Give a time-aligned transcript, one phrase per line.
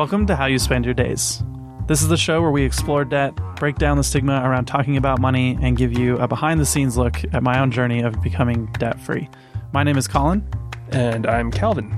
[0.00, 1.42] Welcome to How You Spend Your Days.
[1.86, 5.20] This is the show where we explore debt, break down the stigma around talking about
[5.20, 8.64] money, and give you a behind the scenes look at my own journey of becoming
[8.78, 9.28] debt free.
[9.74, 10.42] My name is Colin.
[10.90, 11.94] And I'm Calvin.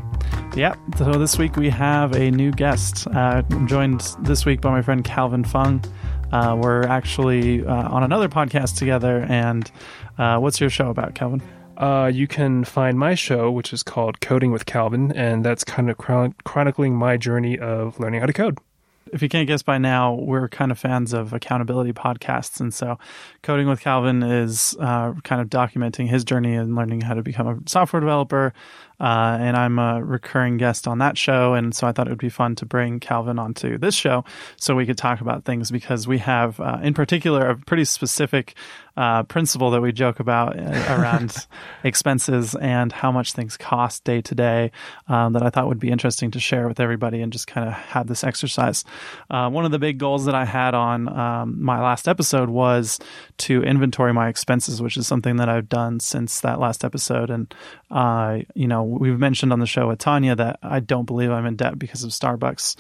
[0.56, 3.06] Yeah, so this week we have a new guest.
[3.06, 5.84] Uh, I'm joined this week by my friend Calvin Fung.
[6.32, 9.24] Uh, we're actually uh, on another podcast together.
[9.28, 9.70] And
[10.18, 11.40] uh, what's your show about, Calvin?
[11.76, 15.90] Uh, you can find my show, which is called Coding with Calvin, and that's kind
[15.90, 18.58] of chron- chronicling my journey of learning how to code.
[19.12, 22.60] If you can't guess by now, we're kind of fans of accountability podcasts.
[22.60, 22.98] And so,
[23.42, 27.46] Coding with Calvin is uh, kind of documenting his journey and learning how to become
[27.46, 28.54] a software developer.
[28.98, 31.52] Uh, and I'm a recurring guest on that show.
[31.52, 34.24] And so, I thought it would be fun to bring Calvin onto this show
[34.56, 38.54] so we could talk about things because we have, uh, in particular, a pretty specific
[38.96, 41.46] uh, principle that we joke about uh, around
[41.84, 44.70] expenses and how much things cost day to day
[45.08, 47.74] um, that I thought would be interesting to share with everybody and just kind of
[47.74, 48.84] have this exercise.
[49.30, 52.98] Uh, one of the big goals that I had on um, my last episode was
[53.38, 57.30] to inventory my expenses, which is something that I've done since that last episode.
[57.30, 57.52] And,
[57.90, 61.46] uh, you know, we've mentioned on the show with Tanya that I don't believe I'm
[61.46, 62.76] in debt because of Starbucks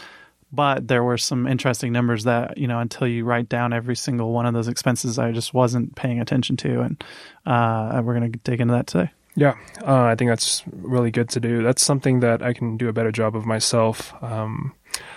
[0.52, 4.32] but there were some interesting numbers that you know until you write down every single
[4.32, 7.04] one of those expenses i just wasn't paying attention to and
[7.46, 9.10] uh, we're going to dig into that today.
[9.34, 11.62] Yeah uh, i think that's really good to do.
[11.62, 14.12] That's something that i can do a better job of myself.
[14.22, 14.74] Um,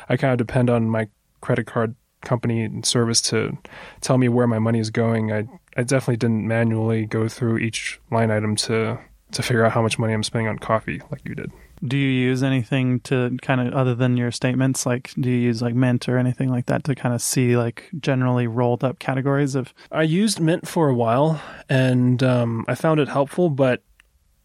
[0.09, 1.08] i kind of depend on my
[1.41, 3.58] credit card company and service to
[4.02, 5.31] tell me where my money is going.
[5.31, 5.47] I,
[5.78, 9.00] I definitely didn't manually go through each line item to
[9.31, 11.52] to figure out how much money i'm spending on coffee like you did
[11.88, 14.86] do you use anything to kind of other than your statements?
[14.86, 17.89] Like do you use like mint or anything like that to kind of see like
[18.00, 23.00] generally rolled up categories of i used mint for a while and um, i found
[23.00, 23.81] it helpful but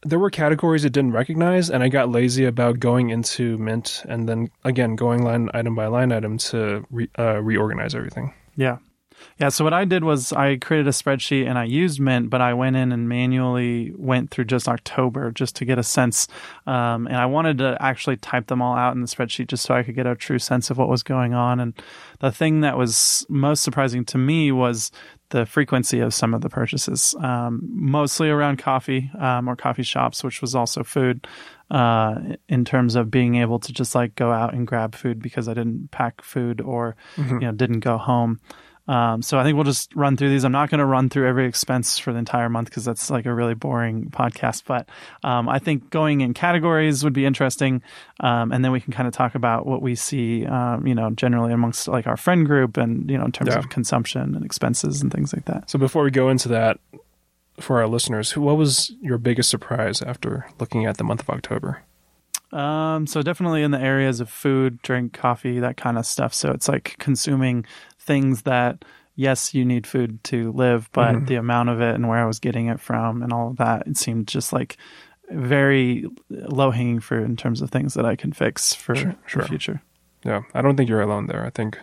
[0.03, 4.29] there were categories it didn't recognize and i got lazy about going into mint and
[4.29, 8.33] then again going line item by line item to re, uh, reorganize everything.
[8.57, 8.79] Yeah
[9.39, 12.41] yeah, so what I did was I created a spreadsheet and I used Mint, but
[12.41, 16.28] I went in and manually went through just October just to get a sense.
[16.67, 19.75] Um, and I wanted to actually type them all out in the spreadsheet just so
[19.75, 21.61] I could get a true sense of what was going on.
[21.61, 21.75] And
[22.19, 24.91] the thing that was most surprising to me was
[25.31, 30.23] the frequency of some of the purchases, um, mostly around coffee um, or coffee shops,
[30.23, 31.27] which was also food.
[31.71, 35.47] Uh, in terms of being able to just like go out and grab food because
[35.47, 37.34] I didn't pack food or mm-hmm.
[37.34, 38.41] you know didn't go home.
[38.91, 40.43] Um, so I think we'll just run through these.
[40.43, 43.25] I'm not going to run through every expense for the entire month because that's like
[43.25, 44.65] a really boring podcast.
[44.67, 44.89] But
[45.23, 47.83] um, I think going in categories would be interesting,
[48.19, 51.11] um, and then we can kind of talk about what we see, um, you know,
[51.11, 53.61] generally amongst like our friend group, and you know, in terms yeah.
[53.61, 55.71] of consumption and expenses and things like that.
[55.71, 56.81] So before we go into that,
[57.61, 61.84] for our listeners, what was your biggest surprise after looking at the month of October?
[62.53, 66.34] Um, so definitely in the areas of food, drink, coffee, that kind of stuff.
[66.34, 67.65] So it's like consuming
[68.10, 68.84] things that
[69.15, 71.26] yes, you need food to live, but mm-hmm.
[71.26, 73.87] the amount of it and where I was getting it from and all of that,
[73.87, 74.76] it seemed just like
[75.28, 79.43] very low hanging fruit in terms of things that I can fix for sure, sure.
[79.43, 79.82] the future.
[80.25, 81.47] Yeah, I don't think you're alone there.
[81.47, 81.78] I think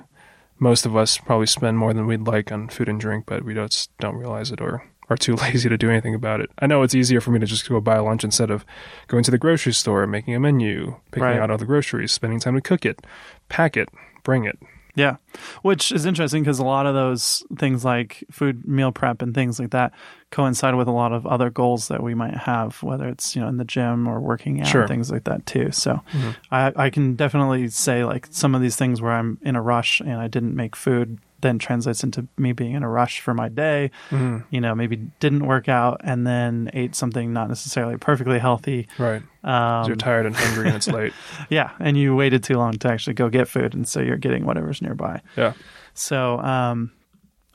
[0.60, 3.54] most of us probably spend more than we'd like on food and drink, but we
[3.54, 6.50] just don't realize it or are too lazy to do anything about it.
[6.60, 8.66] I know it's easier for me to just go buy lunch instead of
[9.08, 11.40] going to the grocery store, making a menu, picking right.
[11.40, 13.06] out all the groceries, spending time to cook it,
[13.48, 13.90] pack it,
[14.24, 14.58] bring it.
[14.98, 15.18] Yeah.
[15.62, 19.60] Which is interesting because a lot of those things like food meal prep and things
[19.60, 19.94] like that
[20.32, 23.48] coincide with a lot of other goals that we might have, whether it's, you know,
[23.48, 24.88] in the gym or working out, sure.
[24.88, 25.72] things like that too.
[25.72, 26.32] So mm-hmm.
[26.52, 30.00] I, I can definitely say like some of these things where I'm in a rush
[30.00, 33.50] and I didn't make food then translates into me being in a rush for my
[33.50, 33.92] day.
[34.10, 34.40] Mm-hmm.
[34.50, 38.88] You know, maybe didn't work out and then ate something not necessarily perfectly healthy.
[38.98, 39.22] Right.
[39.44, 41.14] Um, you're tired and hungry and it's late.
[41.50, 44.46] yeah, and you waited too long to actually go get food, and so you're getting
[44.46, 45.22] whatever's nearby.
[45.36, 45.54] Yeah.
[45.94, 46.92] So, um,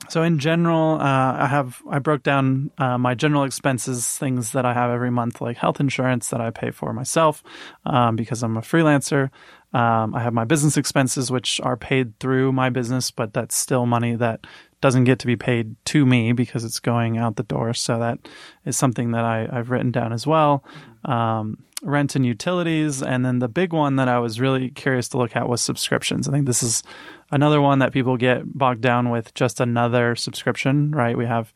[0.09, 4.65] so in general, uh, I have I broke down uh, my general expenses, things that
[4.65, 7.43] I have every month, like health insurance that I pay for myself
[7.85, 9.29] um, because I'm a freelancer.
[9.73, 13.85] Um, I have my business expenses, which are paid through my business, but that's still
[13.85, 14.45] money that
[14.81, 17.73] doesn't get to be paid to me because it's going out the door.
[17.73, 18.19] So that
[18.65, 20.63] is something that I, have written down as well.
[21.05, 23.01] Um, rent and utilities.
[23.01, 26.27] And then the big one that I was really curious to look at was subscriptions.
[26.27, 26.83] I think this is
[27.31, 31.17] another one that people get bogged down with just another subscription, right?
[31.17, 31.53] We have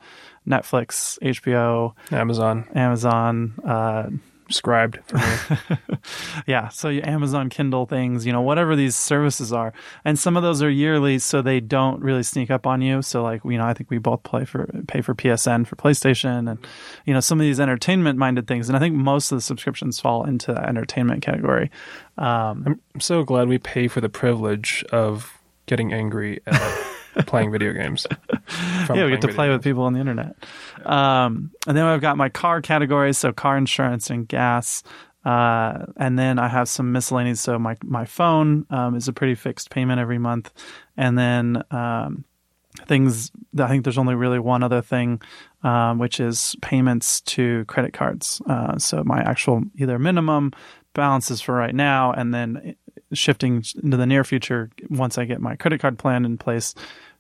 [0.48, 4.10] Netflix, HBO, Amazon, Amazon, uh,
[4.50, 5.78] scribed for me.
[6.48, 6.70] yeah.
[6.70, 9.74] So your Amazon Kindle things, you know, whatever these services are,
[10.06, 13.02] and some of those are yearly, so they don't really sneak up on you.
[13.02, 16.50] So like, you know, I think we both play for pay for PSN for PlayStation,
[16.50, 16.66] and
[17.06, 20.00] you know, some of these entertainment minded things, and I think most of the subscriptions
[20.00, 21.72] fall into that entertainment category.
[22.18, 26.94] Um, I'm so glad we pay for the privilege of getting angry at
[27.26, 28.06] playing video games.
[28.90, 29.58] yeah, we get to play games.
[29.58, 30.36] with people on the internet.
[30.86, 34.84] Um, and then I've got my car categories, so car insurance and gas.
[35.26, 37.42] Uh, and then I have some miscellaneous.
[37.42, 40.54] So my my phone um, is a pretty fixed payment every month,
[40.96, 42.24] and then um,
[42.86, 43.32] things.
[43.60, 45.22] I think there's only really one other thing,
[45.64, 48.42] um, which is payments to credit cards.
[48.48, 50.54] Uh, so my actual either minimum
[50.94, 52.76] balances for right now, and then
[53.14, 56.74] shifting into the near future once I get my credit card plan in place,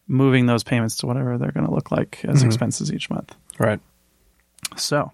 [0.07, 2.47] moving those payments to whatever they're going to look like as mm-hmm.
[2.47, 3.35] expenses each month.
[3.59, 3.79] Right.
[4.75, 5.11] So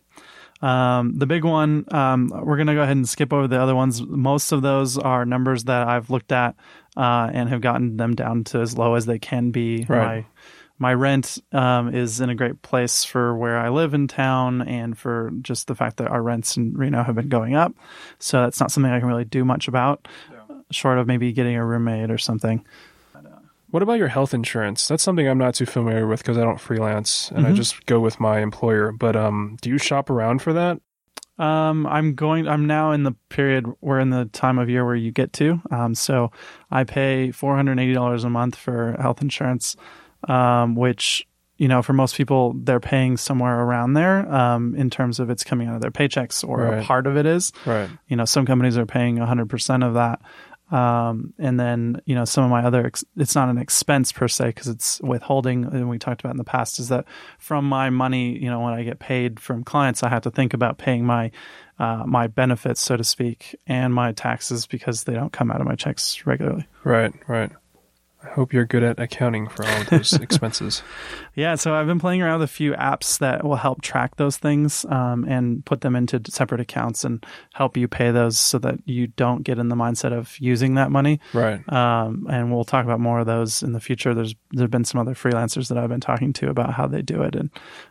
[0.63, 3.75] um, the big one, um, we're going to go ahead and skip over the other
[3.75, 4.01] ones.
[4.01, 6.56] Most of those are numbers that I've looked at
[6.95, 9.86] uh, and have gotten them down to as low as they can be.
[9.90, 10.00] Right.
[10.00, 10.25] My,
[10.80, 14.98] my rent um, is in a great place for where I live in town and
[14.98, 17.74] for just the fact that our rents in Reno have been going up.
[18.19, 20.56] So that's not something I can really do much about, yeah.
[20.72, 22.66] short of maybe getting a roommate or something.
[23.74, 24.88] What about your health insurance?
[24.88, 27.54] That's something I'm not too familiar with because I don't freelance and mm-hmm.
[27.54, 28.92] I just go with my employer.
[28.92, 30.80] But um, do you shop around for that?
[31.40, 32.48] Um, I'm going.
[32.48, 33.66] I'm now in the period.
[33.81, 35.60] We're in the time of year where you get to.
[35.72, 36.31] Um, so
[36.70, 39.75] I pay four hundred eighty dollars a month for health insurance,
[40.28, 41.28] um, which
[41.58, 45.44] you know for most people they're paying somewhere around there um, in terms of it's
[45.44, 46.84] coming out of their paychecks or right.
[46.84, 47.52] a part of it is.
[47.66, 47.90] Right.
[48.08, 50.22] You know, some companies are paying hundred percent of that.
[50.71, 54.27] Um, and then, you know, some of my other, ex- it's not an expense per
[54.27, 55.65] se because it's withholding.
[55.65, 57.06] And we talked about in the past is that
[57.38, 60.54] from my money, you know, when I get paid from clients, I have to think
[60.54, 61.31] about paying my,
[61.77, 65.68] uh, my benefits, so to speak, and my taxes because they don't come out of
[65.68, 66.68] my checks regularly.
[66.83, 67.51] Right, right.
[68.24, 70.81] I hope you're good at accounting for all of those expenses.
[71.36, 74.38] Yeah, so I've been playing around with a few apps that will help track those
[74.38, 78.80] things um, and put them into separate accounts and help you pay those so that
[78.86, 81.20] you don't get in the mindset of using that money.
[81.34, 81.68] Right.
[81.72, 84.14] Um, and we'll talk about more of those in the future.
[84.14, 87.24] There's there've been some other freelancers that I've been talking to about how they do
[87.24, 87.50] it, and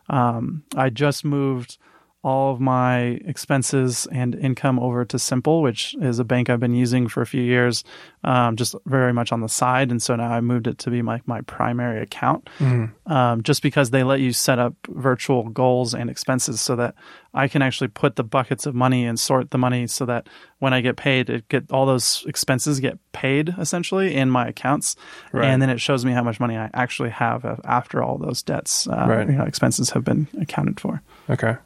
[0.09, 1.79] um, I just moved
[2.25, 6.75] all of my expenses and income over to Simple, which is a bank I've been
[6.75, 7.83] using for a few years,
[8.23, 9.91] um, just very much on the side.
[9.91, 13.13] And so now I moved it to be my, my primary account, mm-hmm.
[13.13, 16.95] um, just because they let you set up virtual goals and expenses so that
[17.35, 20.29] I can actually put the buckets of money and sort the money so that
[20.61, 24.95] when I get paid, it get all those expenses get paid essentially in my accounts,
[25.33, 25.47] right.
[25.47, 28.87] and then it shows me how much money I actually have after all those debts,
[28.87, 29.27] uh, right.
[29.27, 31.03] you know, expenses have been accounted for.
[31.29, 31.57] Okay.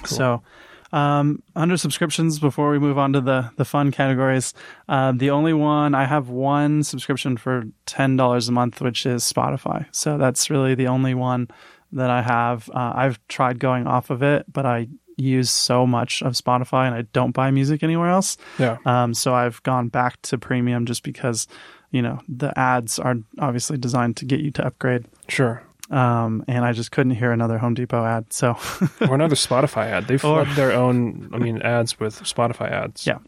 [0.00, 0.18] Cool.
[0.18, 0.42] So,
[0.92, 4.54] um, under subscriptions, before we move on to the the fun categories,
[4.88, 9.22] uh, the only one I have one subscription for ten dollars a month, which is
[9.22, 9.86] Spotify.
[9.92, 11.48] So that's really the only one
[11.92, 12.70] that I have.
[12.70, 16.94] Uh, I've tried going off of it, but I use so much of Spotify and
[16.94, 18.36] I don't buy music anywhere else.
[18.58, 18.78] Yeah.
[18.86, 21.48] Um, so I've gone back to premium just because,
[21.90, 25.06] you know, the ads are obviously designed to get you to upgrade.
[25.28, 25.62] Sure.
[25.90, 28.32] Um, and I just couldn't hear another Home Depot ad.
[28.32, 28.56] So,
[29.00, 30.06] or another Spotify ad.
[30.06, 33.06] They flood their own, I mean, ads with Spotify ads.
[33.06, 33.18] Yeah.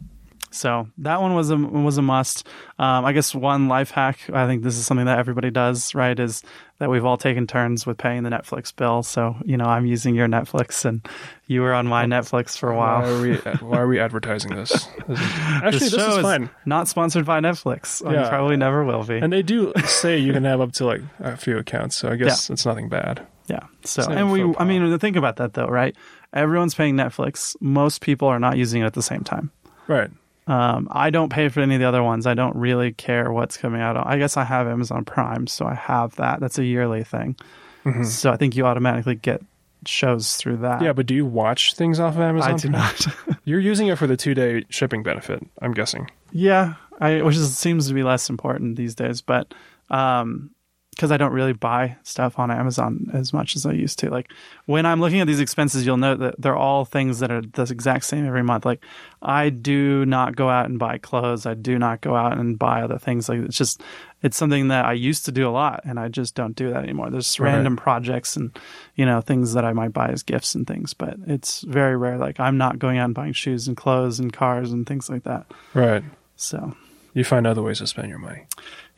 [0.51, 2.47] So that one was a was a must.
[2.79, 4.19] Um, I guess one life hack.
[4.33, 6.19] I think this is something that everybody does, right?
[6.19, 6.43] Is
[6.79, 9.03] that we've all taken turns with paying the Netflix bill.
[9.03, 11.07] So you know, I'm using your Netflix, and
[11.47, 13.03] you were on my Netflix for a while.
[13.03, 14.89] Why are we, why are we advertising this?
[15.09, 16.51] Actually, this, this is, is fine.
[16.67, 18.03] Not sponsored by Netflix.
[18.03, 18.29] Yeah.
[18.29, 19.19] probably never will be.
[19.19, 21.97] And they do say you can have up to like a few accounts.
[21.97, 22.55] So I guess yeah.
[22.55, 23.25] it's nothing bad.
[23.47, 23.67] Yeah.
[23.85, 25.95] So and we, I mean, think about that though, right?
[26.33, 27.57] Everyone's paying Netflix.
[27.61, 29.51] Most people are not using it at the same time.
[29.89, 30.11] Right.
[30.51, 32.27] Um, I don't pay for any of the other ones.
[32.27, 33.97] I don't really care what's coming out.
[34.05, 36.41] I guess I have Amazon Prime, so I have that.
[36.41, 37.37] That's a yearly thing.
[37.85, 38.03] Mm-hmm.
[38.03, 39.43] So I think you automatically get
[39.87, 40.83] shows through that.
[40.83, 42.53] Yeah, but do you watch things off of Amazon?
[42.53, 43.07] I do not.
[43.45, 46.11] You're using it for the two day shipping benefit, I'm guessing.
[46.33, 49.21] Yeah, I, which is, seems to be less important these days.
[49.21, 49.55] But
[49.89, 50.51] um,
[50.91, 54.11] because I don't really buy stuff on Amazon as much as I used to.
[54.11, 54.33] Like
[54.67, 57.63] when I'm looking at these expenses, you'll note that they're all things that are the
[57.63, 58.65] exact same every month.
[58.65, 58.85] Like
[59.23, 61.47] I do not go out and buy clothes.
[61.47, 63.29] I do not go out and buy other things.
[63.29, 63.83] Like it's just
[64.23, 66.83] it's something that I used to do a lot, and I just don't do that
[66.83, 67.09] anymore.
[67.09, 67.53] There's right.
[67.53, 68.57] random projects and
[68.97, 72.19] you know things that I might buy as gifts and things, but it's very rare.
[72.19, 75.23] Like I'm not going out and buying shoes and clothes and cars and things like
[75.23, 75.47] that.
[75.73, 76.03] Right.
[76.37, 76.75] So
[77.15, 78.47] you find other ways to spend your money.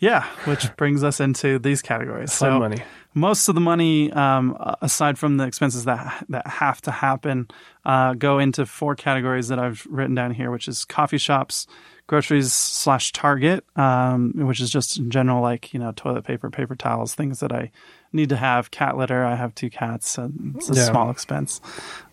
[0.03, 2.37] Yeah, which brings us into these categories.
[2.37, 2.83] Fun so, money.
[3.15, 7.47] most of the money, um, aside from the expenses that that have to happen,
[7.85, 11.69] uh, go into four categories that I've written down here, which is coffee shops,
[12.09, 16.75] groceries slash Target, um, which is just in general like you know toilet paper, paper
[16.75, 17.71] towels, things that I
[18.13, 18.73] need to have.
[18.73, 19.25] Cat litter.
[19.25, 20.85] I have two cats, so it's a Yeah.
[20.91, 21.61] small expense.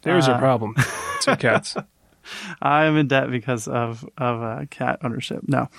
[0.03, 0.75] There's Uh, your problem.
[1.21, 1.75] Two cats.
[2.61, 5.41] I am in debt because of of uh, cat ownership.
[5.47, 5.69] No,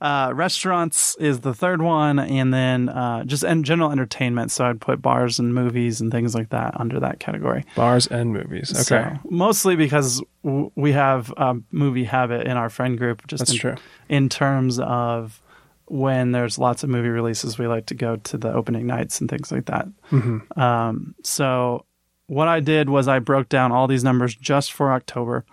[0.00, 4.50] uh, restaurants is the third one, and then uh, just and general entertainment.
[4.50, 7.64] So I'd put bars and movies and things like that under that category.
[7.76, 8.70] Bars and movies.
[8.72, 9.14] Okay.
[9.14, 13.26] So, mostly because w- we have a movie habit in our friend group.
[13.26, 13.74] Just That's in, true.
[14.08, 15.40] in terms of
[15.86, 19.28] when there's lots of movie releases, we like to go to the opening nights and
[19.28, 19.88] things like that.
[20.10, 21.84] hmm Um, so
[22.26, 25.44] what I did was I broke down all these numbers just for October,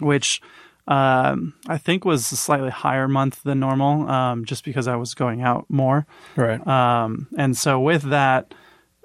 [0.00, 0.40] which
[0.88, 5.14] um, I think was a slightly higher month than normal, um, just because I was
[5.14, 6.06] going out more.
[6.36, 6.64] Right.
[6.66, 8.54] Um, and so with that,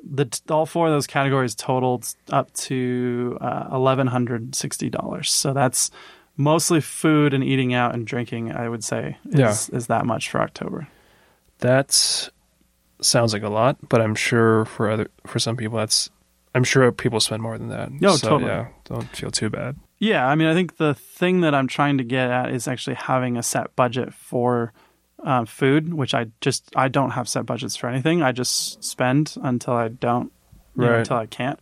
[0.03, 5.31] the all four of those categories totaled up to uh, eleven hundred sixty dollars.
[5.31, 5.91] So that's
[6.37, 8.51] mostly food and eating out and drinking.
[8.51, 10.87] I would say is is that much for October.
[11.59, 12.29] That
[13.01, 16.09] sounds like a lot, but I'm sure for other for some people that's
[16.53, 17.91] I'm sure people spend more than that.
[17.91, 18.51] No, so, totally.
[18.51, 19.75] Yeah, don't feel too bad.
[19.99, 22.95] Yeah, I mean, I think the thing that I'm trying to get at is actually
[22.95, 24.73] having a set budget for
[25.23, 28.21] uh, food, which I just I don't have set budgets for anything.
[28.21, 30.31] I just spend until I don't,
[30.75, 30.99] you know, Right.
[30.99, 31.59] until I can't.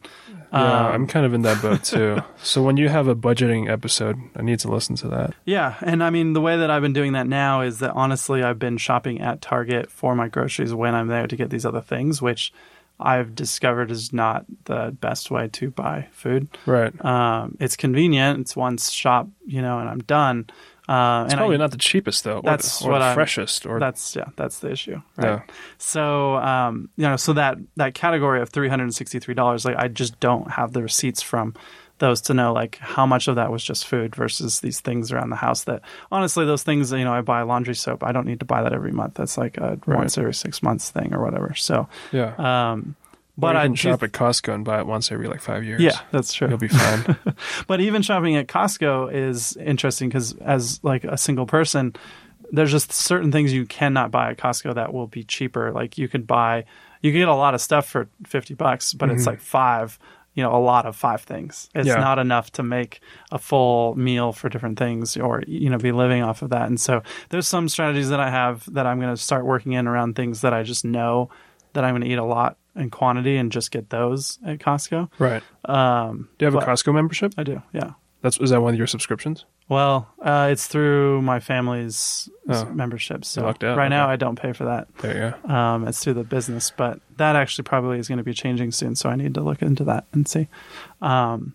[0.52, 2.18] Yeah, Um, I'm kind of in that boat too.
[2.42, 5.34] so when you have a budgeting episode, I need to listen to that.
[5.46, 8.44] Yeah, and I mean the way that I've been doing that now is that honestly
[8.44, 11.82] I've been shopping at Target for my groceries when I'm there to get these other
[11.82, 12.52] things, which
[13.00, 16.48] I've discovered is not the best way to buy food.
[16.66, 16.94] Right.
[17.04, 18.40] Um, it's convenient.
[18.42, 20.46] It's one shop, you know, and I'm done.
[20.88, 22.38] Uh, It's probably I, not the cheapest though.
[22.38, 25.02] or That's the, or what the I'm- freshest or that's yeah, that's the issue.
[25.18, 25.26] Right.
[25.28, 25.42] yeah.
[25.78, 29.64] So, um, you know, so that that category of three hundred and sixty three dollars,
[29.66, 31.54] like I just don't have the receipts from
[32.00, 35.30] those to know like how much of that was just food versus these things around
[35.30, 35.64] the house.
[35.66, 35.82] That
[36.12, 38.04] honestly, those things, you know, I buy laundry soap.
[38.04, 39.14] I don't need to buy that every month.
[39.14, 39.98] That's like a Right.
[40.00, 41.54] once every six months thing or whatever.
[41.56, 42.34] So, Yeah.
[42.72, 42.96] um,
[43.38, 45.82] but I shop at Costco and buy it once every like five years.
[45.82, 46.50] yeah, that's true.
[46.50, 47.16] You'll be fine.
[47.68, 51.96] But even shopping at Costco is interesting because as like a single person,
[52.52, 55.72] there's just certain things you cannot buy at Costco that will be cheaper.
[55.72, 56.66] Like you could buy,
[57.02, 59.28] you can get a lot of stuff for fifty bucks, but it's Mhm.
[59.28, 59.98] like five.
[60.36, 61.70] You know, a lot of five things.
[61.76, 61.96] It's Yeah.
[61.96, 66.24] not enough to make a full meal for different things, or you know, be living
[66.24, 66.68] off of that.
[66.68, 69.88] And so, there's some strategies that I have that I'm going to start working in
[69.88, 71.30] around things that I just know
[71.74, 75.10] that I'm going to eat a lot in quantity, and just get those at Costco.
[75.20, 75.44] right.
[75.66, 77.34] Um, Do you have but- a Costco membership?
[77.38, 77.92] I do, yeah.
[78.24, 79.46] That's is that one of your subscriptions?
[79.68, 82.66] Well, uh, it's through my family's Oh.
[82.66, 83.26] membership.
[83.26, 84.08] So out, right now.
[84.10, 84.88] I don't pay for that.
[85.00, 85.14] There
[85.44, 85.54] you go.
[85.54, 88.96] Um, it's through the business, but that actually probably is going to be changing soon.
[88.96, 90.48] So I need to look into that and see.
[91.02, 91.54] Um,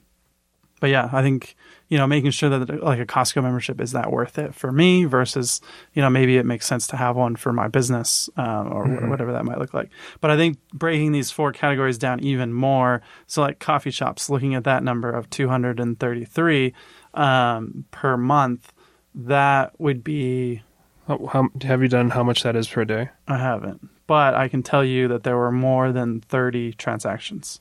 [0.81, 1.57] but yeah, I think
[1.89, 5.05] you know making sure that like a Costco membership is that worth it for me
[5.07, 5.61] versus
[5.95, 9.09] you know maybe it makes sense to have one for my business uh, or Mhm.
[9.09, 9.89] whatever that might look like.
[10.21, 14.55] But I think breaking these four categories down even more, so like coffee shops, looking
[14.55, 16.75] at that number of two hundred and thirty three
[17.15, 18.73] um, per month,
[19.15, 20.63] that would be
[21.07, 22.11] How, how have you done?
[22.11, 23.09] How much that is per day?
[23.27, 27.61] I haven't, but I can tell you that there were more than 30 transactions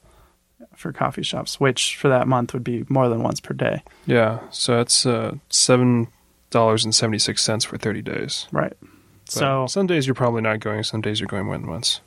[0.76, 3.84] for coffee shops, which for that month would be more than once per day.
[4.06, 4.40] Yeah.
[4.52, 6.08] So that's uh, seven
[6.50, 8.48] dollars and seventy six cents for thirty days.
[8.52, 8.74] Right.
[8.82, 10.84] But so some days you're probably not going.
[10.84, 12.02] Some days you're going more than once.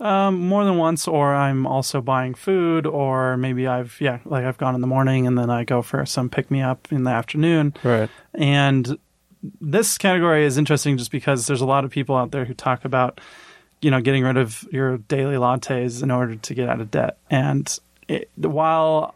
[0.00, 4.58] um, more than once, or I'm also buying food, or maybe I've yeah, like I've
[4.58, 7.10] gone in the morning and then I go for some pick me up in the
[7.10, 7.74] afternoon.
[7.84, 8.08] Right.
[8.34, 8.98] And
[9.60, 12.84] this category is interesting just because there's a lot of people out there who talk
[12.84, 13.20] about,
[13.82, 17.16] you know, getting rid of your daily lattes in order to get out of debt.
[17.30, 19.14] And it, while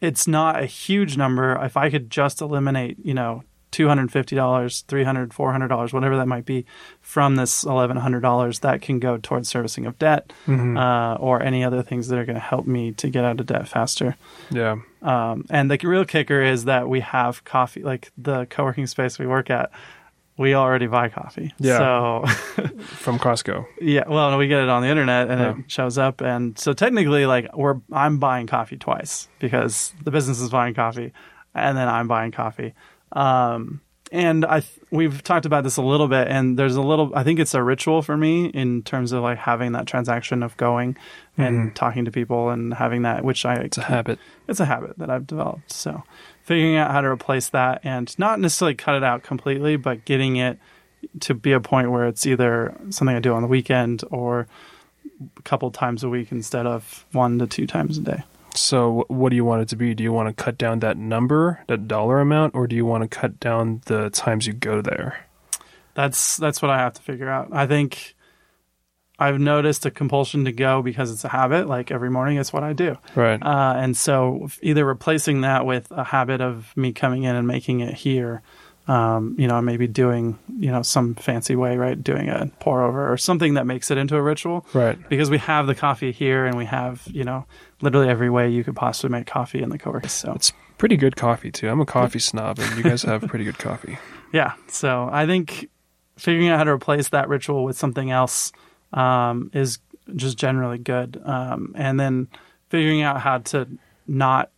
[0.00, 3.42] it's not a huge number, if I could just eliminate, you know,
[3.72, 6.64] $250, $300, $400, whatever that might be
[7.00, 10.78] from this $1,100, that can go towards servicing of debt Mhm.
[10.78, 13.46] uh, or any other things that are going to help me to get out of
[13.46, 14.16] debt faster.
[14.50, 14.76] yeah.
[15.02, 19.26] Um, and the real kicker is that we have coffee, like the co-working space we
[19.26, 19.70] work at.
[20.38, 21.54] We already buy coffee.
[21.58, 21.78] Yeah.
[21.78, 22.24] So
[22.78, 23.64] From Costco.
[23.80, 25.58] yeah, well, no, we get it on the internet and Yeah.
[25.64, 30.38] it shows up, and so technically, like we're I'm buying coffee twice because the business
[30.40, 31.12] is buying coffee,
[31.54, 32.74] and then I'm buying coffee.
[33.12, 33.80] Um,
[34.12, 37.12] and I th- we've talked about this a little bit, and there's a little.
[37.14, 40.56] I think it's a ritual for me in terms of like having that transaction of
[40.58, 40.96] going
[41.38, 41.74] and Mhm.
[41.74, 44.18] talking to people and having that, which I It's a habit.
[44.48, 45.72] it's a habit that I've developed.
[45.72, 46.04] So
[46.46, 50.36] figuring out how to replace that and not necessarily cut it out completely, but getting
[50.36, 50.60] it
[51.18, 54.46] to be a point where it's either something I do on the weekend or
[55.36, 58.22] a couple times a week instead of one to two times a day.
[58.54, 59.92] So, what do you want it to be?
[59.94, 63.02] Do you want to cut down that number, that dollar amount, or do you want
[63.02, 65.26] to cut down the times you go there?
[65.94, 67.48] That's that's what I have to figure out.
[67.52, 68.14] I think
[69.18, 71.68] I've noticed a compulsion to go because it's a habit.
[71.68, 72.98] Like every morning, it's what I do.
[73.14, 73.42] Right.
[73.42, 77.80] Uh, and so either replacing that with a habit of me coming in and making
[77.80, 78.42] it here,
[78.88, 82.00] um, you know, maybe doing, you know, some fancy way, right?
[82.02, 84.66] Doing a pour over or something that makes it into a ritual.
[84.74, 84.98] right.
[85.08, 87.46] Because we have the coffee here and we have, you know,
[87.80, 90.10] literally every way you could possibly make coffee in the coworking.
[90.10, 91.68] So It's pretty good coffee too.
[91.70, 93.98] I'm a coffee snob, and you guys have pretty good coffee.
[94.32, 94.52] yeah.
[94.68, 95.70] So I think
[96.18, 98.52] figuring out how to replace that ritual with something else
[98.92, 99.78] um, is
[100.14, 101.20] just generally good.
[101.24, 102.28] Um, and then
[102.68, 103.68] figuring out how to
[104.06, 104.50] not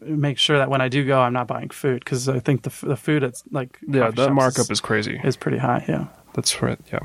[0.00, 2.86] make sure that when I do go, I'm not buying food because I think the,
[2.86, 5.20] the food it's like Yeah, that markup is crazy.
[5.24, 5.84] is pretty high.
[5.88, 6.06] Yeah.
[6.34, 6.78] That's right.
[6.92, 7.00] Yeah.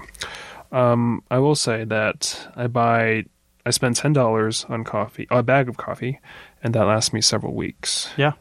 [0.71, 3.25] Um, I will say that I buy,
[3.65, 6.19] I spend ten dollars on coffee, a bag of coffee,
[6.63, 8.09] and that lasts me several weeks.
[8.17, 8.33] Yeah.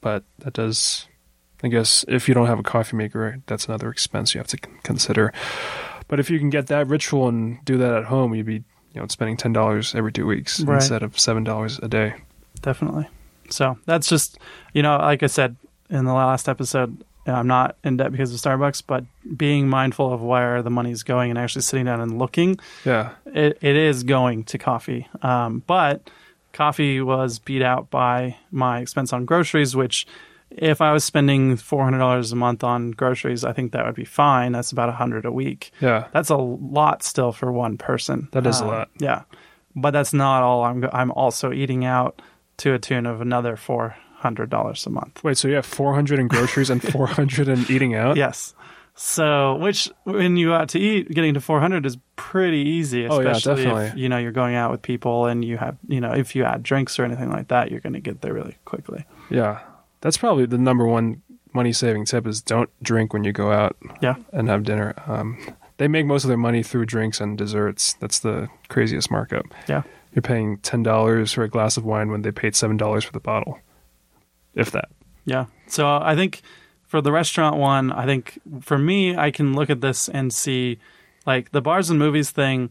[0.00, 1.06] But that does,
[1.62, 4.58] I guess, if you don't have a coffee maker, that's another expense you have to
[4.82, 5.32] consider.
[6.12, 8.56] But if you can get that ritual and do that at home, you'd be,
[8.92, 10.74] you know, spending ten dollars every two weeks Right.
[10.74, 12.16] instead of seven dollars a day.
[12.60, 13.08] definitely.
[13.48, 14.38] So that's just,
[14.74, 15.56] you know, like I said
[15.88, 19.04] in the last episode, I'm not in debt because of Starbucks, but
[19.38, 23.12] being mindful of where the money's going and actually sitting down and looking, Yeah.
[23.26, 25.08] it, it is going to coffee.
[25.22, 26.10] Um, but
[26.52, 30.06] coffee was beat out by my expense on groceries, which
[30.56, 34.52] if I was spending $400 a month on groceries, I think that would be fine.
[34.52, 35.70] That's about a 100 a week.
[35.80, 36.08] Yeah.
[36.12, 38.28] That's a lot still for one person.
[38.32, 38.90] That is a Um, lot.
[38.98, 39.22] Yeah,
[39.76, 40.64] but that's not all.
[40.64, 42.20] I'm I'm also eating out
[42.58, 45.24] to a tune of another four hundred dollars a month.
[45.24, 48.16] Wait, so you have four hundred in groceries and four hundred in eating out?
[48.16, 48.54] Yes.
[48.94, 53.20] So, which when you go out to eat, getting to 400 is pretty easy, Oh,
[53.20, 54.02] yeah, especially if definitely.
[54.02, 56.62] you know you're going out with people and you have, you know, if you add
[56.62, 59.06] drinks or anything like that, you're going to get there really quickly.
[59.30, 59.60] Yeah.
[60.02, 61.22] That's probably the number one
[61.54, 64.16] money saving tip is don't drink when you go out Yeah.
[64.32, 64.94] and have dinner.
[65.06, 65.38] Um,
[65.78, 67.94] they make most of their money through drinks and desserts.
[67.94, 69.46] That's the craziest markup.
[69.68, 69.82] Yeah.
[70.14, 73.12] You're paying ten dollars for a glass of wine when they paid seven dollars for
[73.12, 73.58] the bottle.
[74.54, 74.90] If that.
[75.24, 75.46] Yeah.
[75.68, 76.42] So I think
[76.86, 80.78] for the restaurant one, I think for me, I can look at this and see
[81.26, 82.70] like the bars and movies thing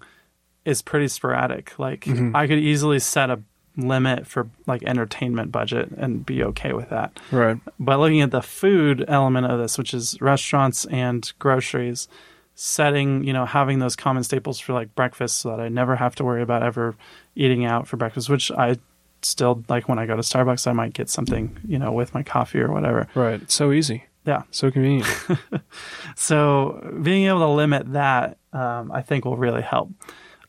[0.65, 1.77] is pretty sporadic.
[1.79, 2.35] Like Mhm.
[2.35, 3.39] I could easily set a
[3.77, 7.19] limit for like entertainment budget and be okay with that.
[7.31, 7.57] Right.
[7.79, 12.07] But looking at the food element of this, which is restaurants and groceries,
[12.55, 16.15] setting, you know, having those common staples for like breakfast so that I never have
[16.15, 16.95] to worry about ever
[17.35, 18.75] eating out for breakfast, which I
[19.21, 22.23] still like when I go to Starbucks, I might get something, you know, with my
[22.23, 23.07] coffee or whatever.
[23.15, 23.41] Right.
[23.41, 24.05] It's so easy.
[24.25, 24.43] Yeah.
[24.51, 25.07] So convenient.
[26.15, 29.89] So being able to limit that, um, I think will really help.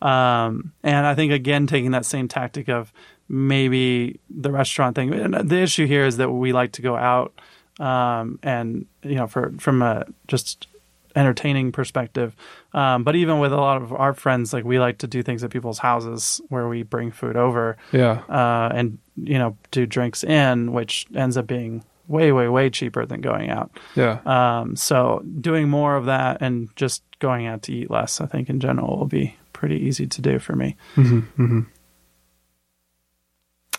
[0.02, 2.92] Um, and I think again, taking that same tactic of
[3.28, 5.14] maybe the restaurant thing.
[5.14, 7.32] And the issue here is that we like to go out,
[7.78, 10.66] um, and you know, for from a just
[11.14, 12.34] entertaining perspective.
[12.72, 15.44] Um, but even with a lot of our friends, like we like to do things
[15.44, 18.22] at people's houses where we bring food over yeah.
[18.28, 23.06] uh, and you know do drinks in, which ends up being way, way, way cheaper
[23.06, 23.70] than going out.
[23.94, 24.20] Yeah.
[24.26, 28.50] Um, so doing more of that and just going out to eat less, I think
[28.50, 30.76] in general will be pretty easy to do for me.
[30.96, 31.60] hmm hmm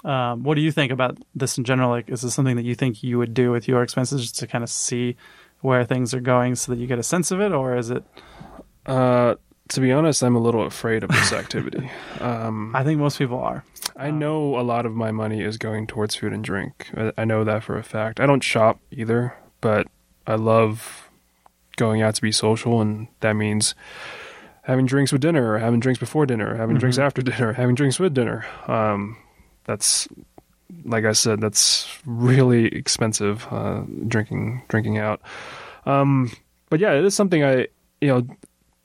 [0.06, 1.90] Um, what do you think about this in general?
[1.90, 4.48] Like, is this something that you think you would do with your expenses just to
[4.48, 5.16] kind of see
[5.62, 8.04] where things are going so that you get a sense of it, or is it?
[8.86, 9.36] Uh,
[9.70, 11.90] to be honest, I'm a little afraid of this activity.
[12.20, 13.64] um, I think most people are.
[13.96, 16.90] I know a lot of my money is going towards food and drink.
[16.98, 18.20] I- I know that for a fact.
[18.20, 19.88] I don't shop either, but
[20.28, 21.10] I love
[21.78, 23.74] going out to be social, and that means
[24.64, 27.04] having drinks with dinner, or having drinks before dinner, having drinks Mhm.
[27.04, 28.46] after dinner, having drinks with dinner.
[28.68, 29.18] Um,
[29.66, 30.08] that's
[30.86, 33.46] like I said, that's really expensive.
[33.52, 35.22] Uh, drinking drinking out.
[35.86, 36.32] Um,
[36.70, 37.68] but yeah, it is something I
[38.02, 38.28] you know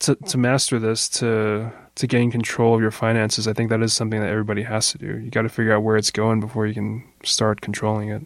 [0.01, 3.49] to to master this to to gain control of your finances.
[3.49, 5.19] I think that is something that everybody has to do.
[5.19, 8.25] You got to figure out where it's going before you can start controlling it.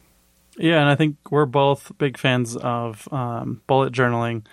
[0.58, 4.44] Yeah, and I think we're both big fans of um, bullet journaling.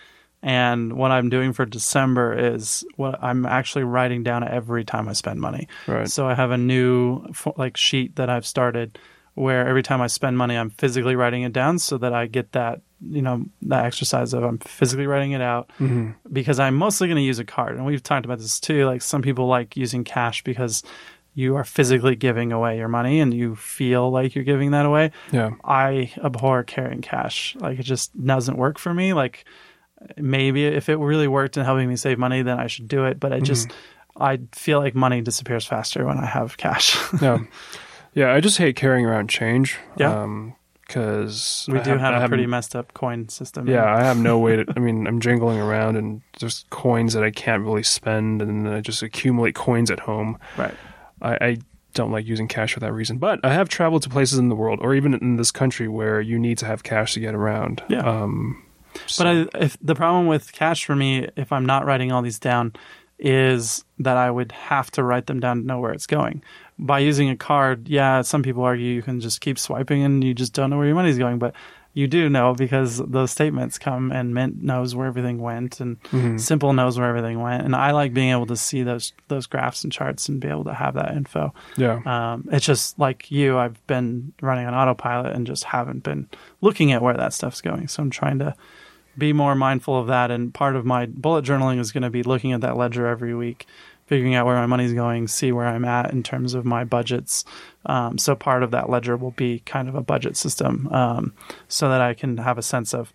[0.42, 5.14] And what I'm doing for December is what I'm actually writing down every time I
[5.14, 5.68] spend money.
[5.86, 6.10] Right.
[6.10, 7.26] So I have a new
[7.58, 8.98] like sheet that I've started
[9.34, 12.54] where every time I spend money, I'm physically writing it down so that I get
[12.54, 17.08] that you know that exercise of I'm physically writing it out hmm because I'm mostly
[17.08, 17.76] going to use a card.
[17.76, 18.86] And we've talked about this too.
[18.86, 20.84] Like some people like using cash because
[21.34, 25.12] you are physically giving away your money and you feel like you're giving that away.
[25.32, 25.52] Yeah.
[25.64, 27.56] I abhor carrying cash.
[27.60, 29.14] Like it just doesn't work for me.
[29.14, 29.46] Like
[30.18, 33.20] maybe if it really worked in helping me save money, then I should do it.
[33.20, 33.72] But I just
[34.18, 36.98] I feel like money disappears faster when I have cash.
[37.22, 37.40] yeah,
[38.14, 38.34] yeah.
[38.34, 39.78] I just hate carrying around change.
[39.98, 40.28] Yeah.
[40.88, 43.68] because we do have, a pretty messed up coin system.
[43.68, 44.66] Yeah, I have no way to.
[44.76, 48.74] I mean, I'm jingling around and there's coins that I can't really spend, and then
[48.74, 50.38] I just accumulate coins at home.
[50.58, 50.74] right.
[51.22, 51.58] I, I
[51.94, 53.18] don't like using cash for that reason.
[53.18, 56.22] But I have traveled to places in the world, or even in this country, where
[56.22, 57.84] you need to have cash to get around.
[57.90, 58.00] Yeah.
[58.00, 58.64] Um,
[59.06, 62.22] so- But I, if the problem with cash for me, if I'm not writing all
[62.22, 62.74] these down,
[63.18, 66.42] is that I would have to write them down to know where it's going.
[66.78, 70.34] By using a card, yeah, some people argue you can just keep swiping and you
[70.34, 71.54] just don't know where your money's going, but
[71.94, 76.40] you do know because those statements come and Mint knows where everything went and Mhm.
[76.40, 77.64] Simple knows where everything went.
[77.64, 80.66] And I like being able to see those those graphs and charts and be able
[80.66, 81.54] to have that info.
[81.78, 82.00] yeah.
[82.06, 86.28] Um, it's just like you, I've been running on autopilot and just haven't been
[86.62, 87.88] looking at where that stuff's going.
[87.88, 88.54] So I'm trying to
[89.18, 90.32] be more mindful of that.
[90.32, 93.34] And part of my bullet journaling is going to be looking at that ledger every
[93.36, 93.66] week,
[94.10, 97.46] figuring out where my money's going, see where I'm at in terms of my budgets.
[97.86, 101.34] Um, so part of that ledger will be kind of a budget system um,
[101.68, 103.14] so that I can have a sense of,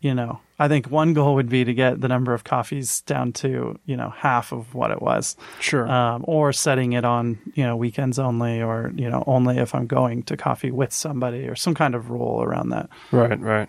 [0.00, 3.32] you know, I think one goal would be to get the number of coffees down
[3.34, 5.86] to, you know, half of what it was Sure.
[5.90, 9.86] um, or setting it on you know weekends only or you know only if i'm
[9.86, 13.38] going to coffee with somebody or some kind of rule around that right.
[13.40, 13.68] Right.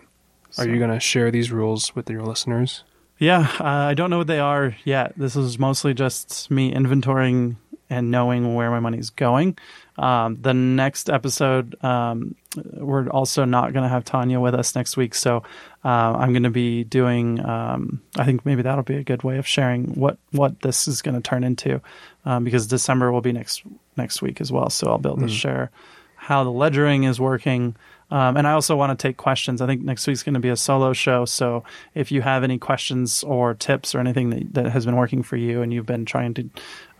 [0.50, 2.84] So- you going to share these rules with your listeners?
[3.18, 5.12] Yeah uh, i don't know what they are yet.
[5.16, 7.56] This is mostly just me inventorying
[7.90, 9.58] and knowing where my money's going.
[9.98, 14.96] Um, the next episode um, we're also not going to have tanya with us next
[14.96, 15.42] week so
[15.84, 19.36] uh, i'm going to be doing um, i think maybe that'll be a good way
[19.38, 21.80] of sharing what what this is going to turn into
[22.24, 23.62] um, because december will be next
[23.96, 25.70] next week as well so i'll be able to share
[26.16, 27.76] how the ledgering is working
[28.12, 29.62] um, and I also want to take questions.
[29.62, 31.24] I think next week's going to be a solo show.
[31.24, 35.22] So if you have any questions or tips or anything that, that has been working
[35.22, 36.50] for you and you've been trying to,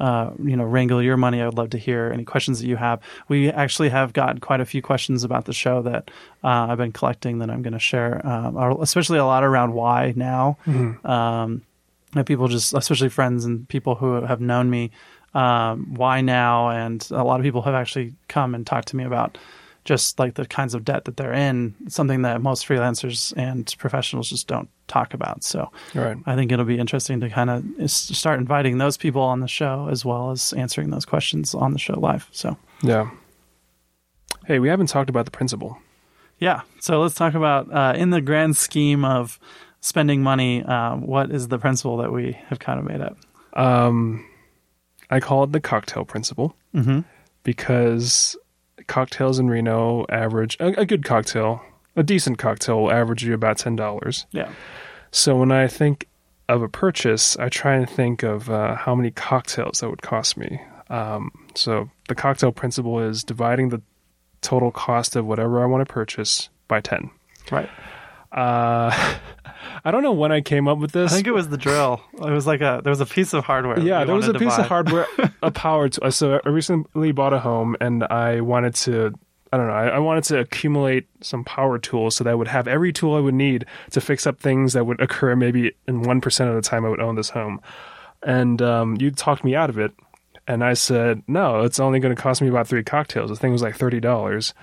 [0.01, 2.77] uh, you know, wrangle your money, I would love to hear any questions that you
[2.77, 2.99] have.
[3.29, 6.11] We actually have got quite a few questions about the show that
[6.43, 10.15] uh, I've been collecting that I'm going to share, um, especially a lot around why
[10.17, 10.57] now.
[11.05, 11.63] Um,
[12.25, 14.93] people just, especially friends and people who have known me,
[15.35, 16.71] um, why now?
[16.71, 19.37] And a lot of people have actually come and talked to me about
[19.85, 24.29] just like the kinds of debt that they're in, something that most freelancers and professionals
[24.29, 25.43] just don't talk about.
[25.43, 26.17] So Right.
[26.25, 29.89] I think it'll be interesting to kind of start inviting those people on the show
[29.91, 32.29] as well as answering those questions on the show live.
[32.31, 33.11] So Yeah.
[34.47, 35.79] Hey, we haven't talked about the principle.
[36.39, 39.39] yeah, so let's talk about uh, in the grand scheme of
[39.81, 43.17] spending money, uh, what is the principle that we have kind of made up?
[43.55, 44.25] Um,
[45.11, 47.01] I call it the cocktail principle Mm-hmm.
[47.43, 48.37] because
[48.87, 51.63] cocktails in Reno average a, a good cocktail,
[51.97, 54.27] a decent cocktail will average you about ten dollars.
[54.31, 54.51] Yeah.
[55.11, 56.09] So when I think
[56.49, 60.37] of a purchase, I try and think of uh, how many cocktails that would cost
[60.37, 60.61] me.
[60.91, 63.81] Um, so the cocktail principle is dividing the
[64.41, 67.11] total cost of whatever I want to purchase by ten.
[67.51, 67.69] Right.
[68.33, 68.91] Uh,
[69.85, 71.13] I don't know when I came up with this.
[71.13, 72.01] I think it was the drill.
[72.15, 73.79] It was like a there was a piece of hardware.
[73.81, 74.63] yeah, there was a piece buy.
[74.63, 75.07] of hardware,
[75.43, 76.11] a power tool.
[76.13, 79.13] So I recently bought a home, and I wanted to.
[79.53, 79.75] I don't know.
[79.75, 83.17] I, I wanted to accumulate some power tools so that I would have every tool
[83.17, 86.57] I would need to fix up things that would occur maybe in one percent of
[86.57, 87.61] the time I would own this home.
[88.23, 89.93] And um, you talked me out of it,
[90.47, 93.31] and I said, "No, it's only going to cost me about three cocktails.
[93.31, 94.55] The thing was like thirty dollars.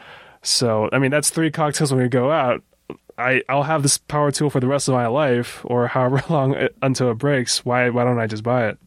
[0.42, 2.64] So I mean, that's three cocktails when we go out.
[3.20, 6.56] I I'll have this power tool for the rest of my life, or however long
[6.56, 7.66] it, until it breaks.
[7.66, 8.78] Why why don't I just buy it?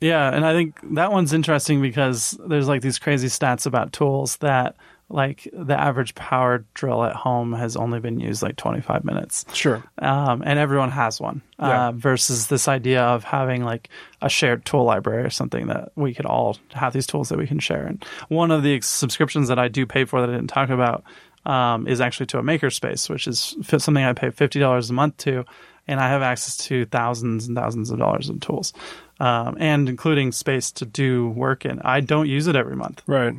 [0.00, 4.38] Yeah, and I think that one's interesting because there's like these crazy stats about tools
[4.38, 4.76] that
[5.10, 9.44] like the average power drill at home has only been used like 25 minutes.
[9.52, 9.82] Sure.
[9.98, 11.42] Um, and everyone has one.
[11.58, 11.88] Yeah.
[11.88, 13.88] Uh, versus this idea of having like
[14.22, 17.46] a shared tool library or something that we could all have these tools that we
[17.46, 17.86] can share.
[17.86, 21.02] And one of the subscriptions that I do pay for that I didn't talk about
[21.46, 24.92] um, is actually to a makerspace, which is f- something I pay fifty dollars a
[24.92, 25.44] month to,
[25.88, 28.72] and I have access to thousands and thousands of dollars of tools,
[29.20, 31.80] um, and including space to do work in.
[31.80, 33.34] I don't use it every month Right.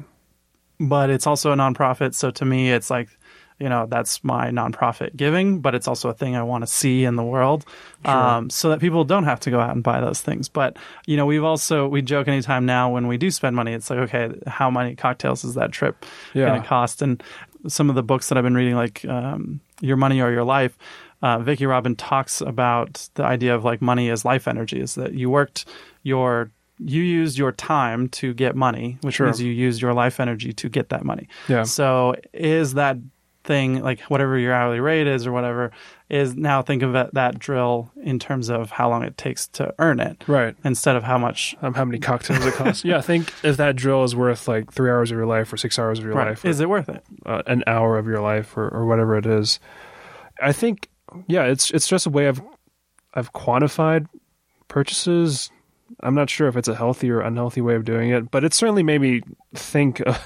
[0.80, 2.16] but it's also a nonprofit.
[2.16, 3.10] So to me, it's like,
[3.60, 7.04] you know, that's my nonprofit giving, but it's also a thing I want to see
[7.04, 7.64] in the world,
[8.06, 10.50] um, so that people don't have to go out and buy those things.
[10.50, 13.92] But you know, we've also we joke anytime now when we do spend money, it's
[13.92, 16.48] like, okay, how many cocktails is that trip Yeah.
[16.48, 17.04] going to cost?
[17.04, 17.22] And
[17.68, 20.78] some of the books that I've been reading, like um, Your Money or Your Life.
[21.22, 25.14] Uh, Vicki Robin talks about the idea of like money as life energy is that
[25.14, 25.66] you worked
[26.04, 26.50] your
[26.84, 29.28] you used your time to get money, which Sure.
[29.28, 31.28] means you used your life energy to get that money.
[31.48, 31.62] Yeah.
[31.62, 32.98] So is that
[33.44, 35.72] thing, like whatever your hourly rate is or whatever,
[36.12, 39.74] is now think of that, that drill in terms of how long it takes to
[39.80, 40.56] earn it Right.
[40.64, 41.56] instead of how much.
[41.62, 42.84] Um, how many cocktails it costs?
[42.86, 45.58] yeah, I think if that drill is worth like three hours of your life or
[45.58, 46.28] six hours of your Right.
[46.30, 47.04] life, or, Is it worth it?
[47.26, 49.60] uh, an hour of your life or, or whatever it is,
[50.42, 50.90] I think
[51.28, 52.42] yeah, it's it's just a way of
[53.14, 54.08] I've quantified
[54.68, 55.50] purchases.
[56.02, 58.54] I'm not sure if it's a healthy or unhealthy way of doing it, but it
[58.54, 59.22] certainly made me
[59.54, 60.02] think.
[60.06, 60.18] Uh,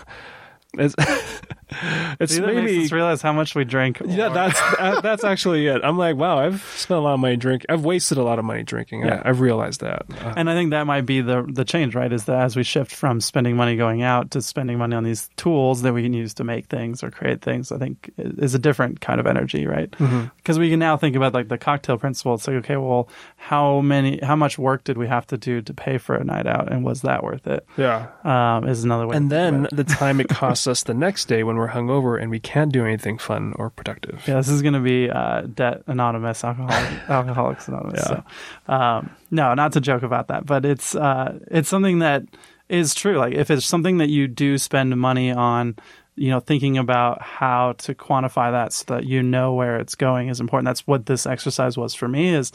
[0.79, 0.95] it's
[2.19, 4.01] it's Either maybe makes us realize how much we drink.
[4.05, 5.81] yeah, that's that, that's actually it.
[5.83, 7.65] I'm like, wow, I've spent a lot of money drinking.
[7.69, 9.01] I've wasted a lot of money drinking.
[9.05, 9.21] Yeah.
[9.25, 10.05] I, I've realized that.
[10.09, 12.11] Uh, And I think that might be the the change, right?
[12.11, 15.29] Is that as we shift from spending money going out to spending money on these
[15.37, 18.59] tools that we can use to make things or create things, I think is a
[18.59, 19.89] different kind of energy, right?
[19.91, 20.25] Mm-hmm.
[20.37, 22.35] Because we can now think about like the cocktail principle.
[22.35, 25.73] It's like, okay, well, how many, how much work did we have to do to
[25.73, 27.65] pay for a night out, and was that worth it?
[27.77, 28.07] yeah.
[28.23, 29.15] Um, is another way.
[29.17, 32.39] And then the time it costs us the next day when we're hungover and we
[32.39, 34.23] can't do anything fun or productive.
[34.27, 38.03] Yeah, this is going to be uh, debt anonymous, alcoholic, alcoholics anonymous.
[38.09, 38.21] Yeah.
[38.67, 42.23] So, um, no, not to joke about that, but it's uh, it's something that
[42.69, 43.17] is true.
[43.17, 45.75] Like if it's something that you do spend money on,
[46.15, 50.29] you know, thinking about how to quantify that so that you know where it's going
[50.29, 50.65] is important.
[50.65, 52.29] That's what this exercise was for me.
[52.29, 52.51] Is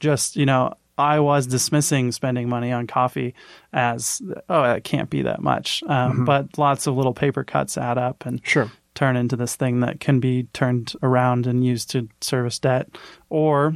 [0.00, 0.74] just you know.
[0.96, 3.34] I was dismissing spending money on coffee
[3.72, 7.98] as oh it can't be that much, um, but lots of little paper cuts add
[7.98, 8.70] up, and Sure.
[8.94, 12.88] turn into this thing that can be turned around and used to service debt.
[13.28, 13.74] Or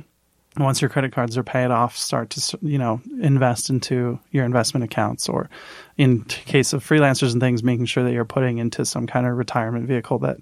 [0.57, 4.83] once your credit cards are paid off start to you know invest into your investment
[4.83, 5.49] accounts or
[5.97, 9.37] in case of freelancers and things making sure that you're putting into some kind of
[9.37, 10.39] retirement vehicle that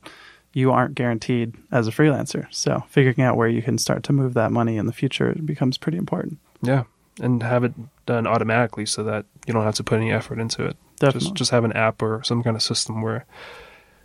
[0.55, 2.47] you aren't guaranteed as a freelancer.
[2.51, 5.77] So figuring out where you can start to move that money in the future becomes
[5.77, 6.85] pretty important Yeah.
[7.21, 7.73] And have it
[8.05, 10.77] done automatically so that you don't have to put any effort into it.
[11.01, 11.21] Definitely.
[11.21, 13.25] Just just have an app or some kind of system where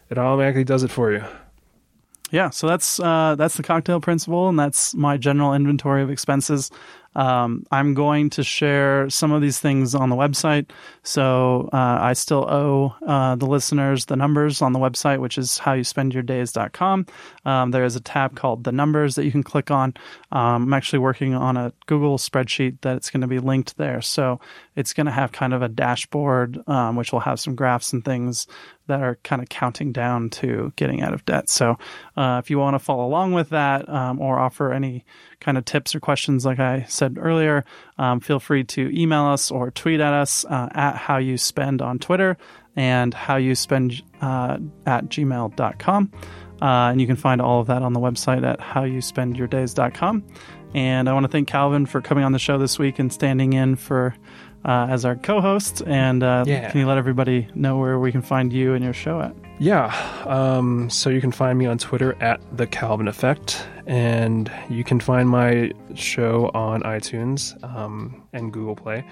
[0.10, 1.24] it automatically does it for you.
[2.32, 6.72] yeah so that's uh, that's the cocktail principle and that's my general inventory of expenses
[7.16, 10.70] um, i'm going to share some of these things on the website.
[11.04, 15.60] So uh, i still owe uh, the listeners the numbers on the website which is
[15.60, 17.06] howyouspendyourdays.com
[17.46, 19.94] um, there is a tab called the numbers that you can click on.
[20.32, 24.02] Um, i'm actually working on a google spreadsheet that's going to be linked there.
[24.02, 24.40] So
[24.76, 28.04] it's going to have kind of a dashboard um, which will have some graphs and
[28.04, 28.48] things
[28.88, 31.50] that are kind of counting down to getting out of debt.
[31.50, 31.78] So,
[32.18, 35.06] uh, if you want to follow along with that um, or offer any
[35.42, 37.66] kind of tips or questions, like I said earlier,
[37.98, 41.82] um, feel free to email us or tweet at us uh, at how you spend
[41.82, 42.38] on Twitter
[42.76, 46.12] and how you spend uh, at gmail.com.
[46.62, 50.24] Uh, and you can find all of that on the website at howyouspendyourdays.com.
[50.74, 53.54] And I want to thank Calvin for coming on the show this week and standing
[53.54, 54.16] in for
[54.66, 55.82] uh, as our co-host.
[55.86, 56.70] And uh, Yeah.
[56.70, 59.36] can you let everybody know where we can find you and your show at?
[59.60, 59.94] Yeah.
[60.26, 65.00] Um, so you can find me on Twitter at the Calvin Effect, and you can
[65.00, 69.06] find my show on iTunes um, and Google Play.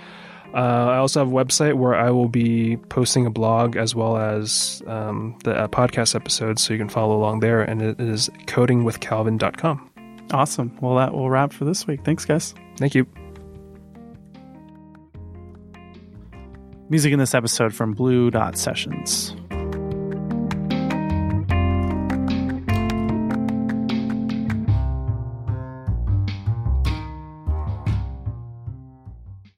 [0.51, 4.17] Uh, I also have a website where I will be posting a blog as well
[4.17, 7.61] as um, the uh, podcast episodes, so you can follow along there.
[7.61, 9.89] And it is codingwithcalvin.com.
[10.31, 10.75] Awesome.
[10.81, 12.03] Well, that will wrap for this week.
[12.03, 12.55] Thanks, guys.
[12.77, 13.05] Thank you.
[16.91, 19.35] Music in this episode from Blue Dot Sessions.